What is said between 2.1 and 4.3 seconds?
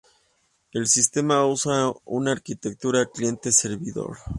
arquitectura cliente-servidor.